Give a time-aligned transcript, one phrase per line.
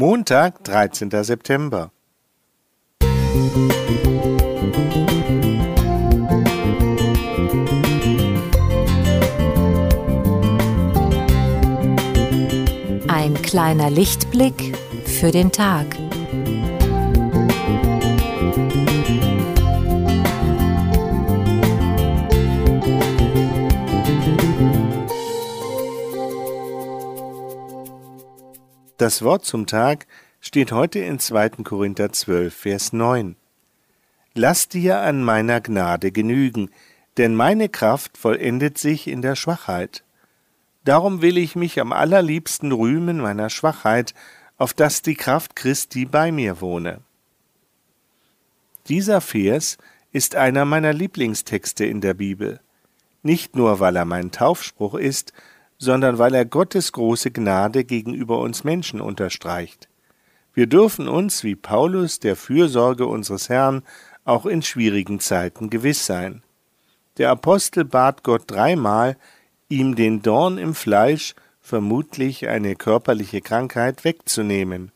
[0.00, 1.10] Montag, 13.
[1.24, 1.90] September.
[13.08, 15.86] Ein kleiner Lichtblick für den Tag.
[28.98, 30.08] Das Wort zum Tag
[30.40, 31.50] steht heute in 2.
[31.62, 33.36] Korinther 12, Vers 9.
[34.34, 36.72] Lass dir an meiner Gnade genügen,
[37.16, 40.02] denn meine Kraft vollendet sich in der Schwachheit.
[40.82, 44.14] Darum will ich mich am allerliebsten rühmen meiner Schwachheit,
[44.56, 46.98] auf dass die Kraft Christi bei mir wohne.
[48.88, 49.78] Dieser Vers
[50.10, 52.58] ist einer meiner Lieblingstexte in der Bibel,
[53.22, 55.32] nicht nur weil er mein Taufspruch ist,
[55.78, 59.88] sondern weil er Gottes große Gnade gegenüber uns Menschen unterstreicht.
[60.52, 63.82] Wir dürfen uns, wie Paulus, der Fürsorge unseres Herrn
[64.24, 66.42] auch in schwierigen Zeiten gewiss sein.
[67.16, 69.16] Der Apostel bat Gott dreimal,
[69.68, 74.90] ihm den Dorn im Fleisch, vermutlich eine körperliche Krankheit, wegzunehmen.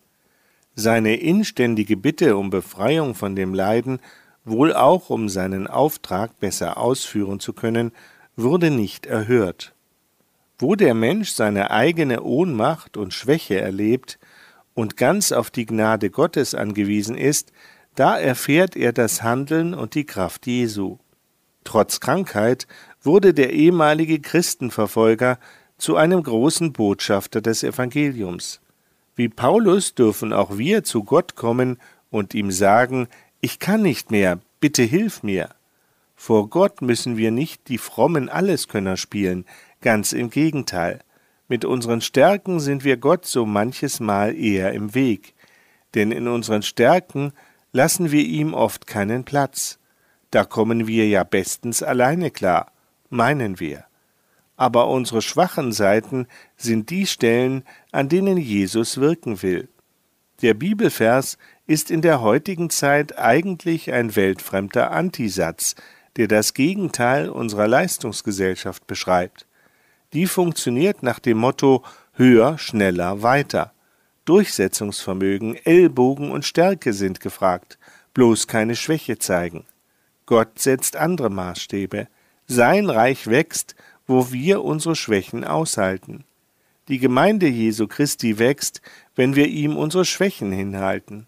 [0.74, 4.00] Seine inständige Bitte um Befreiung von dem Leiden,
[4.44, 7.92] wohl auch um seinen Auftrag besser ausführen zu können,
[8.36, 9.74] wurde nicht erhört.
[10.62, 14.20] Wo der Mensch seine eigene Ohnmacht und Schwäche erlebt
[14.74, 17.50] und ganz auf die Gnade Gottes angewiesen ist,
[17.96, 20.98] da erfährt er das Handeln und die Kraft Jesu.
[21.64, 22.68] Trotz Krankheit
[23.02, 25.40] wurde der ehemalige Christenverfolger
[25.78, 28.60] zu einem großen Botschafter des Evangeliums.
[29.16, 31.76] Wie Paulus dürfen auch wir zu Gott kommen
[32.08, 33.08] und ihm sagen,
[33.40, 35.48] ich kann nicht mehr, bitte hilf mir.
[36.24, 39.44] Vor Gott müssen wir nicht die frommen Alleskönner spielen,
[39.80, 41.00] ganz im Gegenteil.
[41.48, 45.34] Mit unseren Stärken sind wir Gott so manches Mal eher im Weg,
[45.96, 47.32] denn in unseren Stärken
[47.72, 49.80] lassen wir ihm oft keinen Platz.
[50.30, 52.70] Da kommen wir ja bestens alleine klar,
[53.10, 53.84] meinen wir.
[54.56, 59.68] Aber unsere schwachen Seiten sind die Stellen, an denen Jesus wirken will.
[60.40, 61.36] Der Bibelvers
[61.66, 65.74] ist in der heutigen Zeit eigentlich ein weltfremder Antisatz,
[66.16, 69.46] der das Gegenteil unserer Leistungsgesellschaft beschreibt.
[70.12, 71.82] Die funktioniert nach dem Motto
[72.14, 73.72] höher, schneller, weiter.
[74.24, 77.78] Durchsetzungsvermögen, Ellbogen und Stärke sind gefragt,
[78.14, 79.64] bloß keine Schwäche zeigen.
[80.26, 82.08] Gott setzt andere Maßstäbe.
[82.46, 83.74] Sein Reich wächst,
[84.06, 86.24] wo wir unsere Schwächen aushalten.
[86.88, 88.82] Die Gemeinde Jesu Christi wächst,
[89.14, 91.26] wenn wir ihm unsere Schwächen hinhalten.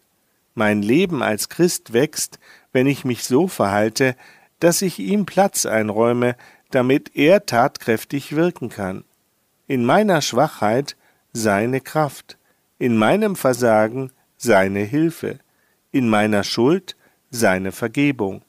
[0.54, 2.38] Mein Leben als Christ wächst,
[2.72, 4.16] wenn ich mich so verhalte,
[4.60, 6.36] dass ich ihm Platz einräume,
[6.70, 9.04] damit er tatkräftig wirken kann.
[9.66, 10.96] In meiner Schwachheit
[11.32, 12.38] seine Kraft,
[12.78, 15.38] in meinem Versagen seine Hilfe,
[15.90, 16.96] in meiner Schuld
[17.30, 18.42] seine Vergebung.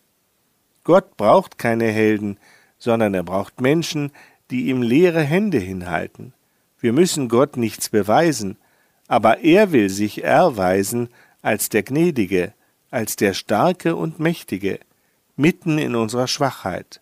[0.83, 2.37] Gott braucht keine Helden,
[2.77, 4.11] sondern er braucht Menschen,
[4.51, 6.33] die ihm leere Hände hinhalten.
[6.79, 8.57] Wir müssen Gott nichts beweisen,
[9.07, 11.09] aber er will sich erweisen
[11.41, 12.53] als der Gnädige,
[12.91, 14.79] als der Starke und Mächtige,
[15.35, 17.01] mitten in unserer Schwachheit.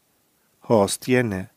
[0.67, 1.49] Horst Jenne